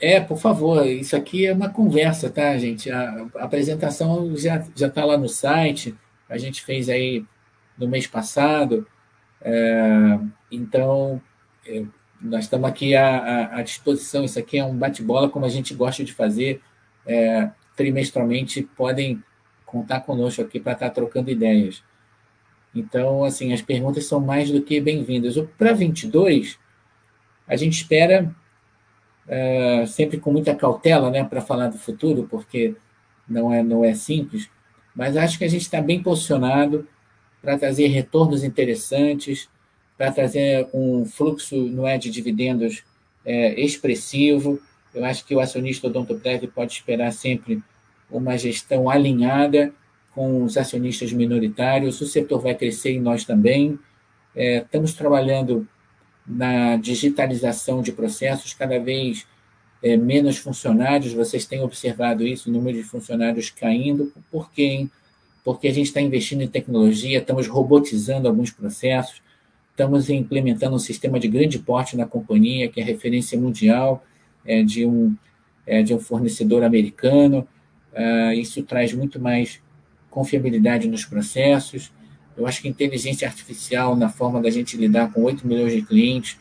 [0.00, 2.90] É, por favor, isso aqui é uma conversa, tá, gente?
[2.90, 5.96] A, a apresentação já está lá no site,
[6.28, 7.24] a gente fez aí
[7.78, 8.86] no mês passado.
[9.40, 10.18] É,
[10.50, 11.20] então,
[11.66, 11.84] é,
[12.20, 14.24] nós estamos aqui à, à, disposição.
[14.24, 16.60] Isso aqui é um bate-bola, como a gente gosta de fazer
[17.06, 18.62] é, trimestralmente.
[18.76, 19.22] Podem
[19.64, 21.82] contar conosco aqui para estar tá trocando ideias.
[22.74, 25.34] Então, assim, as perguntas são mais do que bem-vindas.
[25.56, 26.58] Para 22,
[27.46, 28.34] a gente espera,
[29.26, 32.74] é, sempre com muita cautela, né, para falar do futuro, porque
[33.28, 34.50] não é, não é simples,
[34.94, 36.86] mas acho que a gente está bem posicionado
[37.46, 39.48] para trazer retornos interessantes,
[39.96, 42.82] para trazer um fluxo não é, de dividendos
[43.24, 44.60] é, expressivo.
[44.92, 47.62] Eu acho que o acionista Odontoprev pode esperar sempre
[48.10, 49.72] uma gestão alinhada
[50.12, 52.00] com os acionistas minoritários.
[52.00, 53.78] O setor vai crescer e nós também.
[54.34, 55.68] É, estamos trabalhando
[56.26, 59.24] na digitalização de processos, cada vez
[59.80, 61.12] é, menos funcionários.
[61.12, 64.12] Vocês têm observado isso, o número de funcionários caindo.
[64.32, 64.64] Por quê?
[64.64, 64.90] Hein?
[65.46, 69.22] Porque a gente está investindo em tecnologia, estamos robotizando alguns processos,
[69.70, 74.04] estamos implementando um sistema de grande porte na companhia, que é referência mundial
[74.44, 75.14] é, de, um,
[75.64, 77.46] é, de um fornecedor americano.
[77.92, 79.60] Uh, isso traz muito mais
[80.10, 81.92] confiabilidade nos processos.
[82.36, 86.36] Eu acho que inteligência artificial, na forma da gente lidar com 8 milhões de clientes,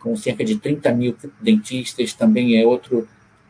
[0.00, 3.06] com cerca de 30 mil dentistas, também é outro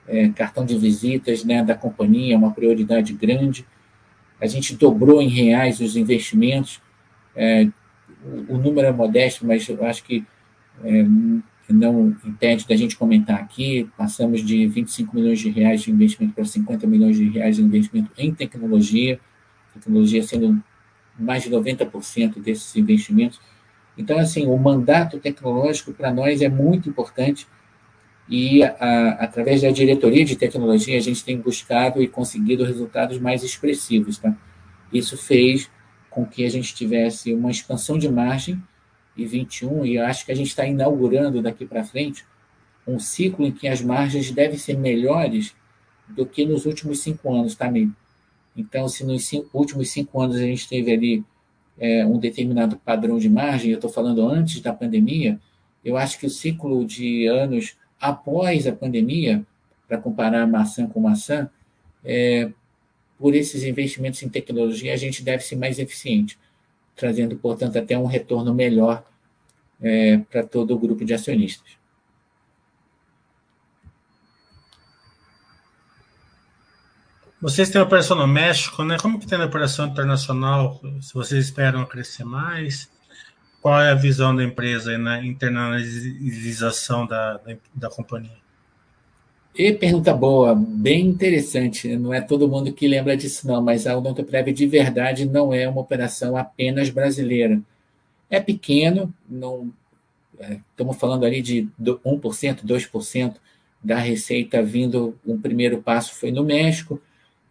[0.07, 3.65] é, cartão de visitas né, da companhia, uma prioridade grande
[4.41, 6.81] a gente dobrou em reais os investimentos.
[7.35, 7.69] É,
[8.49, 10.25] o, número é modesto, mas eu acho que
[10.83, 11.05] é,
[11.69, 13.89] não impede da gente comentar aqui.
[13.97, 18.11] Passamos de 25 milhões de reais de investimento para 50 milhões de reais de investimento
[18.17, 19.21] em tecnologia,
[19.75, 20.63] tecnologia sendo
[21.19, 23.41] mais de 90% desses investimentos.
[23.97, 27.47] Então, assim, o mandato tecnológico para nós é muito importante
[28.29, 33.43] e a, através da diretoria de tecnologia a gente tem buscado e conseguido resultados mais
[33.43, 34.19] expressivos.
[34.19, 34.37] Tá?
[34.93, 35.71] Isso fez
[36.11, 38.63] com que a gente tivesse uma expansão de margem
[39.17, 42.25] em 21 e acho que a gente está inaugurando daqui para frente
[42.87, 45.55] um ciclo em que as margens devem ser melhores
[46.09, 47.95] do que nos últimos cinco anos, tá, amigo?
[48.57, 51.25] Então, se nos cinco, últimos cinco anos a gente teve ali
[51.79, 55.39] é, um determinado padrão de margem, eu estou falando antes da pandemia,
[55.85, 59.45] eu acho que o ciclo de anos após a pandemia,
[59.87, 61.51] para comparar maçã com maçã,
[62.05, 62.51] é,
[63.19, 66.39] por esses investimentos em tecnologia, a gente deve ser mais eficiente,
[66.95, 69.05] trazendo, portanto, até um retorno melhor
[69.81, 71.79] é, para todo o grupo de acionistas.
[77.41, 78.97] Vocês têm operação no México, né?
[79.01, 80.81] Como que tem na operação internacional?
[81.01, 82.91] Se vocês esperam crescer mais?
[83.61, 88.39] Qual é a visão da empresa na internalização da, da, da companhia?
[89.59, 91.97] E pergunta boa, bem interessante.
[91.97, 95.69] Não é todo mundo que lembra disso, não, mas a Odontoprev de verdade não é
[95.69, 97.61] uma operação apenas brasileira.
[98.31, 99.73] É pequeno, não,
[100.39, 103.35] é, estamos falando ali de 1%, 2%
[103.83, 105.19] da receita vindo.
[105.27, 107.03] Um primeiro passo foi no México,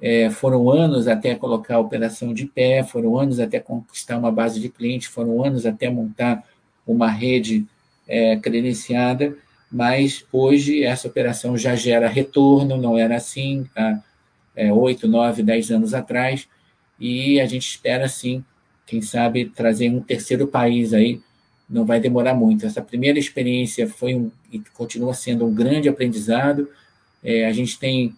[0.01, 4.59] é, foram anos até colocar a operação de pé, foram anos até conquistar uma base
[4.59, 6.43] de clientes, foram anos até montar
[6.85, 7.65] uma rede
[8.07, 9.35] é, credenciada,
[9.71, 13.99] mas hoje essa operação já gera retorno, não era assim há
[14.55, 16.47] é, 8, 9, 10 anos atrás,
[16.99, 18.43] e a gente espera sim,
[18.85, 21.19] quem sabe, trazer um terceiro país aí,
[21.69, 22.65] não vai demorar muito.
[22.65, 26.69] Essa primeira experiência foi um, e continua sendo um grande aprendizado,
[27.23, 28.15] é, a gente tem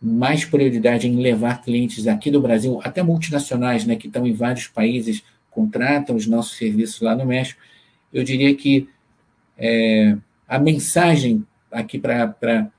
[0.00, 4.66] mais prioridade em levar clientes aqui do Brasil, até multinacionais, né, que estão em vários
[4.66, 7.60] países, contratam os nossos serviços lá no México.
[8.12, 8.88] Eu diria que
[9.56, 10.16] é,
[10.48, 12.70] a mensagem aqui para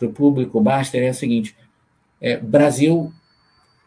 [0.00, 1.54] o público Baster é a seguinte:
[2.20, 3.12] é, Brasil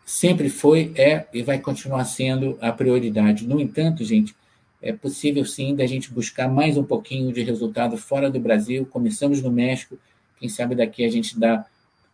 [0.06, 3.48] sempre foi, é e vai continuar sendo a prioridade.
[3.48, 4.36] No entanto, gente,
[4.82, 8.86] é possível sim da gente buscar mais um pouquinho de resultado fora do Brasil.
[8.86, 9.98] Começamos no México,
[10.38, 11.66] quem sabe daqui a gente dá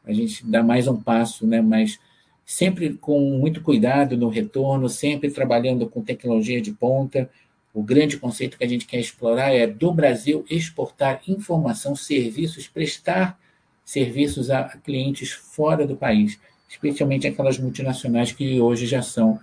[0.09, 1.61] a gente dá mais um passo, né?
[1.61, 1.99] mas
[2.43, 7.29] sempre com muito cuidado no retorno, sempre trabalhando com tecnologia de ponta.
[7.71, 13.39] O grande conceito que a gente quer explorar é do Brasil exportar informação, serviços, prestar
[13.85, 19.39] serviços a clientes fora do país, especialmente aquelas multinacionais que hoje já são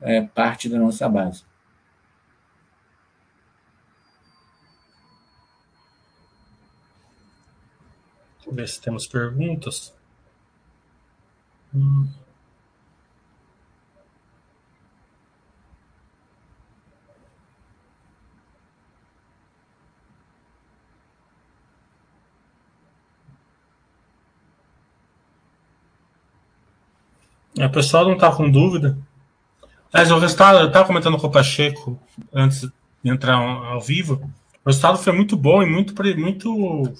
[0.00, 1.42] é, parte da nossa base.
[8.44, 9.95] Vamos ver se temos perguntas.
[11.76, 12.08] Hum.
[27.58, 28.96] O pessoal não está com dúvida.
[29.92, 31.98] Mas o resultado, eu estava comentando com o Pacheco
[32.32, 32.62] antes
[33.02, 34.30] de entrar ao vivo.
[34.64, 36.94] O resultado foi muito bom e muito, muito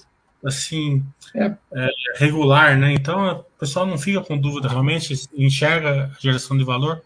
[0.45, 1.03] assim
[1.35, 1.55] é.
[1.73, 2.93] É, regular, né?
[2.93, 7.01] Então o pessoal não fica com dúvida, realmente enxerga a geração de valor.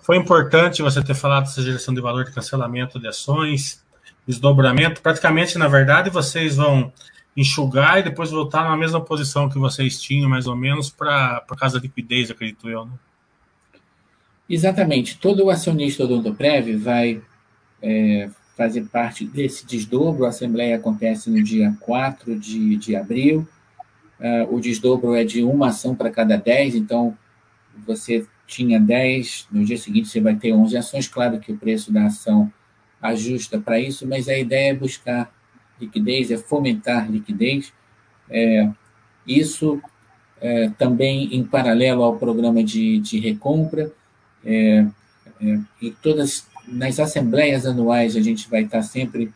[0.00, 3.84] Foi importante você ter falado dessa geração de valor de cancelamento de ações,
[4.24, 5.02] desdobramento.
[5.02, 6.92] Praticamente, na verdade, vocês vão
[7.36, 11.58] enxugar e depois voltar na mesma posição que vocês tinham, mais ou menos, para por
[11.58, 12.84] causa da liquidez, acredito eu.
[12.84, 12.92] Né?
[14.48, 15.18] Exatamente.
[15.18, 17.20] Todo o acionista do Odontoprev vai
[17.82, 20.24] é, fazer parte desse desdobro.
[20.24, 23.46] A Assembleia acontece no dia 4 de, de abril.
[24.20, 27.16] Uh, o desdobro é de uma ação para cada 10, então
[27.86, 31.08] você tinha 10, no dia seguinte você vai ter 11 ações.
[31.08, 32.52] Claro que o preço da ação
[33.00, 35.32] ajusta para isso, mas a ideia é buscar
[35.80, 37.72] liquidez, é fomentar liquidez.
[38.28, 38.68] É,
[39.26, 39.80] isso
[40.40, 43.90] é, também em paralelo ao programa de, de recompra.
[44.44, 44.86] É,
[45.40, 49.32] é e todas nas assembleias anuais a gente vai estar sempre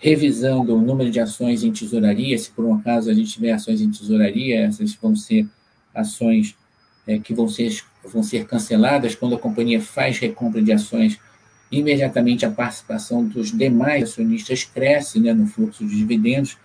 [0.00, 2.36] revisando o número de ações em tesouraria.
[2.36, 5.46] Se por um acaso a gente tiver ações em tesouraria, essas vão ser
[5.94, 6.56] ações
[7.06, 9.14] é, que vão ser, vão ser canceladas.
[9.14, 11.20] Quando a companhia faz recompra de ações,
[11.70, 16.56] imediatamente a participação dos demais acionistas cresce né, no fluxo de dividendos.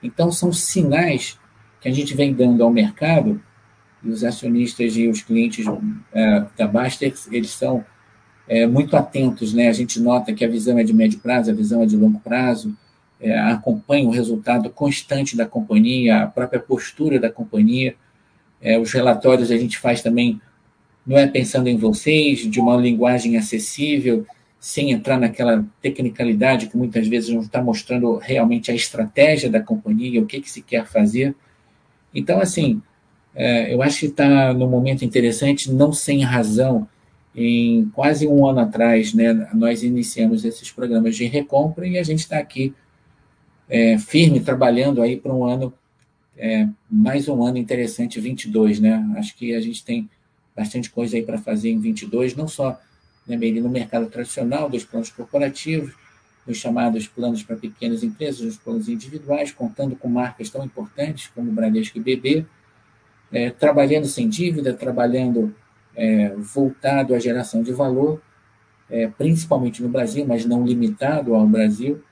[0.00, 1.38] Então, são sinais
[1.80, 3.40] que a gente vem dando ao mercado,
[4.02, 5.66] e os acionistas e os clientes
[6.12, 7.84] é, da Baster, eles são
[8.48, 9.68] é, muito atentos, né?
[9.68, 12.18] A gente nota que a visão é de médio prazo, a visão é de longo
[12.20, 12.76] prazo,
[13.20, 17.94] é, acompanha o resultado constante da companhia, a própria postura da companhia.
[18.60, 20.40] É, os relatórios a gente faz também,
[21.06, 24.26] não é pensando em vocês, de uma linguagem acessível,
[24.58, 30.20] sem entrar naquela tecnicalidade que muitas vezes não está mostrando realmente a estratégia da companhia,
[30.20, 31.34] o que, que se quer fazer.
[32.14, 32.82] Então, assim,
[33.34, 36.88] é, eu acho que está no momento interessante, não sem razão,
[37.36, 42.20] em quase um ano atrás, né, nós iniciamos esses programas de recompra e a gente
[42.20, 42.74] está aqui
[43.68, 45.72] é, firme, trabalhando aí para um ano,
[46.38, 49.04] é, mais um ano interessante, 22, né?
[49.16, 50.08] Acho que a gente tem
[50.56, 52.80] bastante coisa aí para fazer em 22, não só
[53.26, 55.92] né, no mercado tradicional dos planos corporativos,
[56.46, 61.52] nos chamados planos para pequenas empresas, os planos individuais, contando com marcas tão importantes como
[61.52, 62.46] Bradesco e BB,
[63.30, 65.54] é, trabalhando sem dívida, trabalhando
[65.96, 68.20] é, voltado à geração de valor,
[68.88, 72.02] é, principalmente no Brasil, mas não limitado ao Brasil,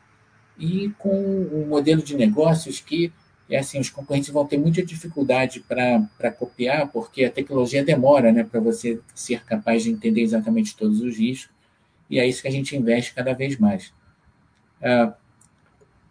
[0.59, 1.14] e com
[1.53, 3.12] um modelo de negócios que
[3.49, 8.43] é assim, os concorrentes vão ter muita dificuldade para copiar, porque a tecnologia demora né,
[8.43, 11.55] para você ser capaz de entender exatamente todos os riscos.
[12.09, 13.93] e é isso que a gente investe cada vez mais.
[14.82, 15.14] Ah,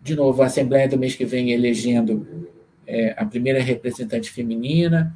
[0.01, 2.51] de novo, a Assembleia do mês que vem elegendo
[2.85, 5.15] é, a primeira representante feminina,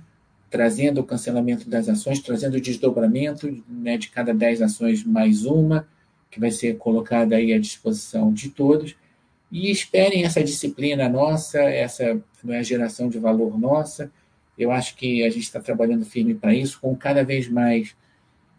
[0.49, 5.87] trazendo o cancelamento das ações, trazendo o desdobramento né, de cada 10 ações mais uma,
[6.29, 8.95] que vai ser colocada aí à disposição de todos.
[9.51, 14.11] E esperem essa disciplina nossa, essa não é, geração de valor nossa.
[14.57, 17.95] Eu acho que a gente está trabalhando firme para isso, com cada vez mais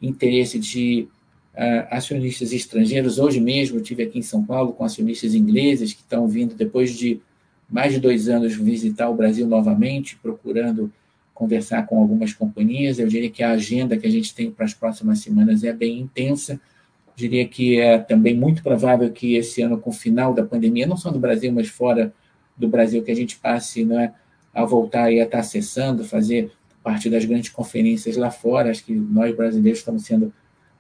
[0.00, 1.08] interesse de
[1.54, 3.18] uh, acionistas estrangeiros.
[3.18, 7.20] Hoje mesmo tive aqui em São Paulo com acionistas ingleses que estão vindo depois de
[7.68, 10.90] mais de dois anos visitar o Brasil novamente, procurando
[11.38, 12.98] conversar com algumas companhias.
[12.98, 16.00] Eu diria que a agenda que a gente tem para as próximas semanas é bem
[16.00, 16.54] intensa.
[16.54, 20.84] Eu diria que é também muito provável que esse ano, com o final da pandemia,
[20.84, 22.12] não só no Brasil, mas fora
[22.56, 24.12] do Brasil, que a gente passe é,
[24.52, 26.50] a voltar e a estar acessando, fazer
[26.82, 28.72] parte das grandes conferências lá fora.
[28.72, 30.32] Acho que nós brasileiros estamos sendo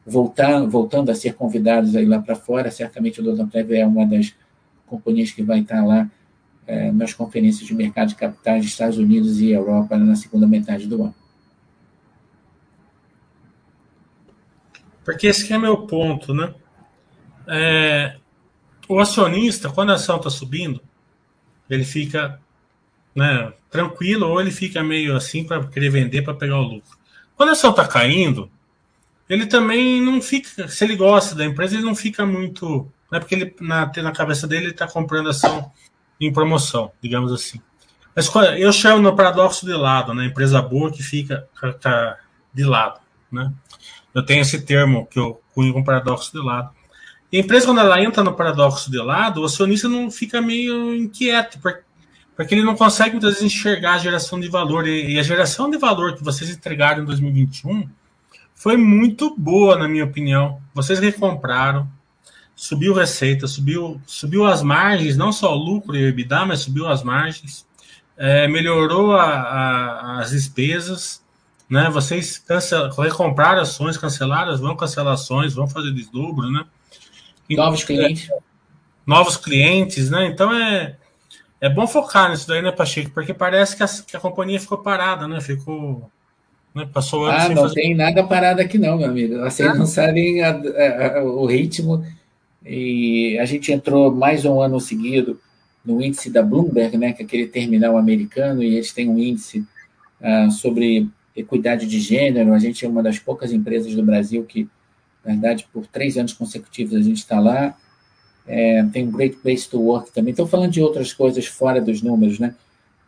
[0.04, 2.68] voltando, voltando a ser convidados aí lá para fora.
[2.68, 4.34] Certamente o Doutor Prev é uma das
[4.86, 6.10] companhias que vai estar lá
[6.68, 10.86] é, nas conferências de mercado de capitais dos Estados Unidos e Europa na segunda metade
[10.86, 11.14] do ano.
[15.02, 16.54] Porque esse é meu ponto, né?
[17.46, 18.18] É,
[18.86, 20.82] o acionista, quando a ação está subindo,
[21.70, 22.38] ele fica
[23.16, 26.98] né, tranquilo ou ele fica meio assim para querer vender para pegar o lucro.
[27.34, 28.50] Quando a ação está caindo,
[29.26, 32.92] ele também não fica, se ele gosta da empresa, ele não fica muito.
[33.10, 35.72] Né, porque ele, na, na cabeça dele ele está comprando ação
[36.20, 37.60] em promoção, digamos assim.
[38.14, 40.26] Mas eu chamo no paradoxo de lado, né?
[40.26, 41.48] Empresa boa que fica
[41.80, 42.16] tá
[42.52, 43.00] de lado,
[43.30, 43.52] né?
[44.12, 46.70] Eu tenho esse termo que eu cunho com paradoxo de lado.
[47.30, 50.94] E a empresa, quando ela entra no paradoxo de lado, o acionista não fica meio
[50.96, 54.88] inquieto, porque ele não consegue muitas vezes enxergar a geração de valor.
[54.88, 57.88] E a geração de valor que vocês entregaram em 2021
[58.54, 60.60] foi muito boa, na minha opinião.
[60.74, 61.88] Vocês recompraram,
[62.58, 67.04] subiu receita, subiu, subiu as margens, não só o lucro e EBITDA, mas subiu as
[67.04, 67.64] margens,
[68.16, 71.22] é, melhorou a, a, as despesas,
[71.70, 71.88] né?
[71.88, 76.64] Vocês cancel, recompraram ações, cancelaram, vão cancelar ações, vão fazer desdobro, né?
[77.48, 78.28] Novos clientes.
[78.28, 78.38] É,
[79.06, 80.26] novos clientes, né?
[80.26, 80.96] Então é,
[81.60, 83.10] é bom focar nisso daí, né, Pacheco?
[83.10, 85.40] Porque parece que a, que a companhia ficou parada, né?
[85.40, 86.10] Ficou
[86.74, 86.88] né?
[86.92, 87.74] Passou ah, não fazer...
[87.74, 89.38] tem nada parado aqui não, meu amigo.
[89.38, 92.04] Vocês não sabem a, o ritmo
[92.64, 95.40] e a gente entrou mais um ano seguido
[95.84, 99.64] no índice da Bloomberg, né, que é aquele terminal americano, e eles têm um índice
[100.20, 102.52] uh, sobre equidade de gênero.
[102.52, 104.68] A gente é uma das poucas empresas do Brasil que,
[105.24, 107.76] na verdade, por três anos consecutivos a gente está lá.
[108.46, 110.32] É, tem o Great Place to Work também.
[110.32, 112.54] Estou falando de outras coisas fora dos números, né?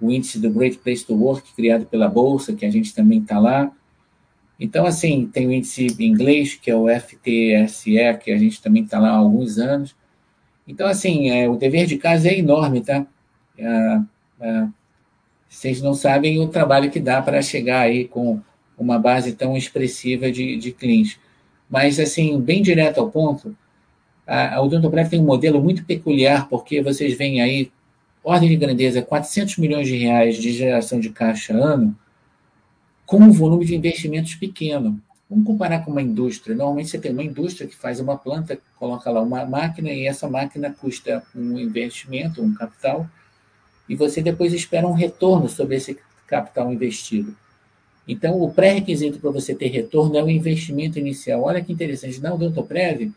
[0.01, 3.38] O índice do Great Place to Work, criado pela Bolsa, que a gente também está
[3.38, 3.70] lá.
[4.61, 8.99] Então, assim, tem o índice inglês, que é o FTSE, que a gente também está
[8.99, 9.97] lá há alguns anos.
[10.69, 13.07] Então, assim, é, o dever de casa é enorme, tá?
[13.57, 14.01] É,
[14.39, 14.69] é,
[15.49, 18.39] vocês não sabem o trabalho que dá para chegar aí com
[18.77, 21.19] uma base tão expressiva de, de clientes.
[21.69, 23.57] Mas, assim, bem direto ao ponto,
[24.27, 27.73] a, a Odontoprev tem um modelo muito peculiar, porque vocês veem aí,
[28.23, 31.97] ordem de grandeza, 400 milhões de reais de geração de caixa ano,
[33.11, 35.03] com um volume de investimentos pequeno.
[35.29, 36.55] Vamos comparar com uma indústria.
[36.55, 40.31] Normalmente você tem uma indústria que faz uma planta, coloca lá uma máquina e essa
[40.31, 43.11] máquina custa um investimento, um capital,
[43.89, 47.35] e você depois espera um retorno sobre esse capital investido.
[48.07, 51.43] Então, o pré-requisito para você ter retorno é o investimento inicial.
[51.43, 52.21] Olha que interessante.
[52.21, 53.11] Na Odontoprev,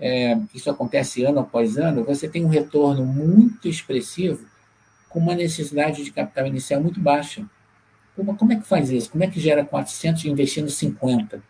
[0.00, 4.44] é, isso acontece ano após ano, você tem um retorno muito expressivo
[5.08, 7.46] com uma necessidade de capital inicial muito baixa.
[8.14, 9.10] Como, é que faz isso?
[9.10, 11.42] Como é que gera 400 investindo 50?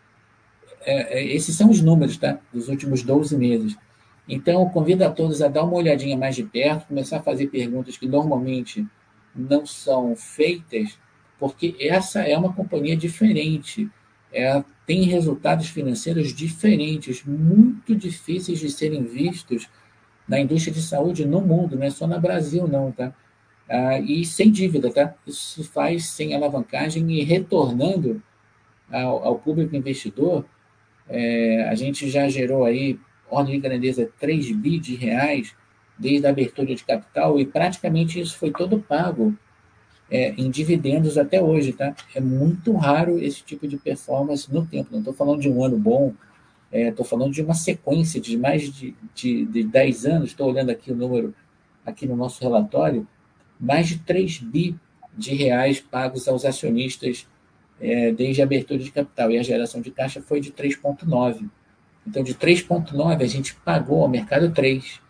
[0.81, 2.39] É, é, esses são os números tá?
[2.53, 3.75] dos últimos 12 meses.
[4.27, 7.97] Então, convido a todos a dar uma olhadinha mais de perto, começar a fazer perguntas
[7.97, 8.87] que normalmente
[9.35, 10.97] não são feitas,
[11.37, 13.89] porque essa é uma companhia diferente.
[14.31, 19.69] Ela tem resultados financeiros diferentes, muito difíceis de serem vistos
[20.27, 23.13] na indústria de saúde no mundo, não é só no Brasil, não, tá?
[23.73, 25.15] Ah, e sem dívida, tá?
[25.25, 28.21] Isso se faz sem alavancagem e retornando
[28.91, 30.45] ao, ao público investidor,
[31.09, 35.55] é, a gente já gerou aí ordem de grandeza 3 bi de reais
[35.97, 39.35] desde a abertura de capital e praticamente isso foi todo pago
[40.11, 41.95] é, em dividendos até hoje, tá?
[42.13, 44.89] É muito raro esse tipo de performance no tempo.
[44.91, 46.13] Não estou falando de um ano bom,
[46.71, 50.29] estou é, falando de uma sequência de mais de, de, de 10 anos.
[50.29, 51.33] Estou olhando aqui o número
[51.83, 53.07] aqui no nosso relatório
[53.59, 54.75] mais de 3 bi
[55.15, 57.27] de reais pagos aos acionistas
[57.79, 61.49] é, desde a abertura de capital, e a geração de caixa foi de 3,9.
[62.07, 65.01] Então, de 3,9 a gente pagou ao mercado 3.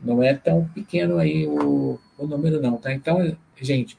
[0.00, 2.92] Não é tão pequeno aí o, o número, não, tá?
[2.92, 3.98] Então, gente,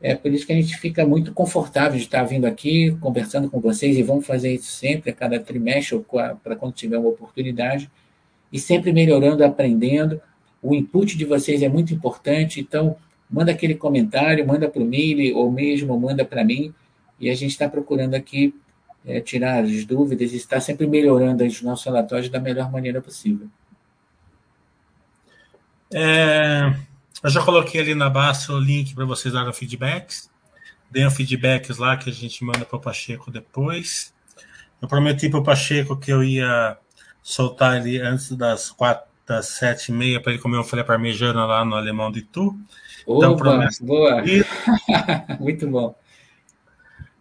[0.00, 3.60] é por isso que a gente fica muito confortável de estar vindo aqui, conversando com
[3.60, 7.90] vocês, e vamos fazer isso sempre, a cada trimestre, ou para quando tiver uma oportunidade,
[8.52, 10.20] e sempre melhorando, aprendendo.
[10.62, 12.96] O input de vocês é muito importante, então
[13.28, 16.72] manda aquele comentário, manda para o Mili, ou mesmo manda para mim,
[17.18, 18.54] e a gente está procurando aqui
[19.04, 23.48] é, tirar as dúvidas e estar sempre melhorando os nossos relatórios da melhor maneira possível.
[25.92, 26.72] É,
[27.22, 30.30] eu já coloquei ali na base o link para vocês darem feedbacks.
[30.90, 34.12] Deem feedbacks lá que a gente manda para o Pacheco depois.
[34.80, 36.76] Eu prometi para o Pacheco que eu ia
[37.22, 41.44] soltar ele antes das quatro, das sete e meia para ele comer um filé parmejana
[41.46, 42.54] lá no Alemão de Tu.
[43.02, 44.22] Então, Opa, boa!
[45.40, 45.94] Muito bom.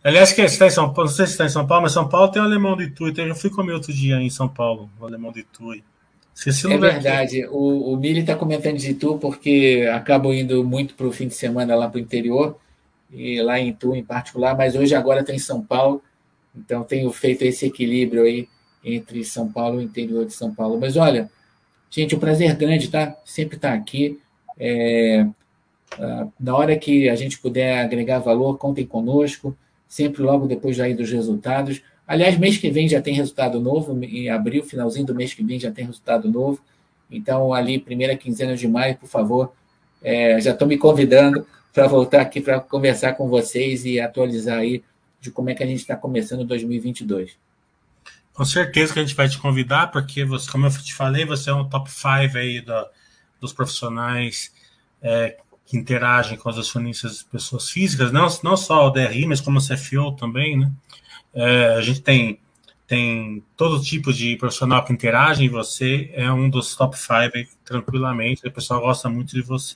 [0.04, 2.10] Aliás, que está em São Paulo, não sei se está em São Paulo, mas São
[2.10, 3.10] Paulo tem o Alemão de Tu.
[3.10, 5.74] Então eu fui comer outro dia em São Paulo, o Alemão de Tu.
[6.74, 7.46] é verdade.
[7.48, 11.36] O, o Mili está comentando de Itu porque acabo indo muito para o fim de
[11.36, 12.58] semana lá para o interior,
[13.12, 16.02] e lá em Itu em particular, mas hoje agora está em São Paulo,
[16.56, 18.48] então tenho feito esse equilíbrio aí
[18.84, 20.80] entre São Paulo e o interior de São Paulo.
[20.80, 21.30] Mas olha,
[21.92, 23.16] gente, um prazer grande, tá?
[23.24, 24.20] Sempre estar tá aqui.
[24.58, 25.28] É,
[26.40, 29.56] na hora que a gente puder agregar valor, contem conosco
[29.92, 31.82] sempre logo depois aí dos resultados.
[32.08, 35.60] Aliás, mês que vem já tem resultado novo, em abril, finalzinho do mês que vem
[35.60, 36.62] já tem resultado novo.
[37.12, 39.52] Então, ali, primeira quinzena de maio, por favor,
[40.02, 44.82] é, já estou me convidando para voltar aqui para conversar com vocês e atualizar aí
[45.20, 47.38] de como é que a gente está começando 2022.
[48.34, 51.50] Com certeza que a gente vai te convidar, porque, você, como eu te falei, você
[51.50, 52.88] é um top 5 aí da,
[53.40, 54.54] dos profissionais
[55.02, 59.60] é, que interagem com as acionistas pessoas físicas, não, não só o DRI, mas como
[59.60, 60.72] o CFO também, né?
[61.34, 62.40] É, a gente tem,
[62.88, 68.46] tem todo tipo de profissional que interage e você é um dos top 5 tranquilamente,
[68.46, 69.76] o pessoal gosta muito de você.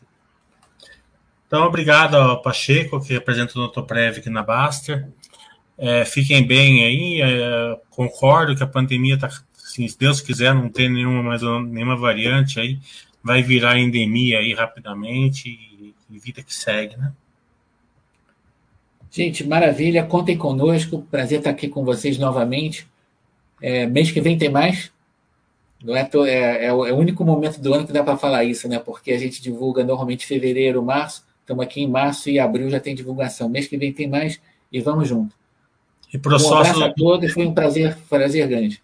[1.47, 5.07] Então, obrigado ao Pacheco, que apresenta o Notoprev aqui na Baster.
[5.77, 10.89] É, fiquem bem aí, é, concordo que a pandemia está, se Deus quiser, não tem
[10.89, 12.79] nenhuma, mais, nenhuma variante aí,
[13.21, 15.75] vai virar endemia aí rapidamente e
[16.19, 17.11] vida que segue, né?
[19.11, 20.03] Gente, maravilha.
[20.03, 21.01] Contem conosco.
[21.09, 22.85] Prazer estar aqui com vocês novamente.
[23.61, 24.91] É, mês que vem tem mais.
[25.81, 28.43] Não é, é, é, o, é o único momento do ano que dá para falar
[28.43, 28.77] isso, né?
[28.77, 31.25] Porque a gente divulga normalmente fevereiro, março.
[31.39, 33.47] Estamos aqui em março e abril já tem divulgação.
[33.47, 35.33] Mês que vem tem mais e vamos junto.
[36.13, 37.31] E para um abraço a todos.
[37.31, 38.81] Foi um prazer, prazer grande.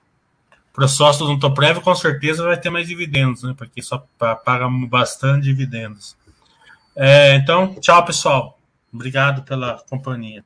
[0.73, 3.53] Para os sócios do Toprev, com certeza vai ter mais dividendos, né?
[3.57, 6.15] Porque só paga bastante dividendos.
[6.95, 8.59] É, então, tchau, pessoal.
[8.93, 10.43] Obrigado pela companhia.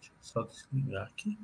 [0.00, 1.38] Deixa eu só desligar aqui.